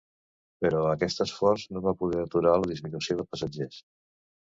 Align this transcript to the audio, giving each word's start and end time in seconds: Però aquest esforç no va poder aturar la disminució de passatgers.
Però 0.65 0.77
aquest 0.93 1.19
esforç 1.25 1.65
no 1.75 1.83
va 1.87 1.93
poder 1.99 2.21
aturar 2.21 2.55
la 2.63 2.71
disminució 2.73 3.19
de 3.21 3.27
passatgers. 3.33 3.79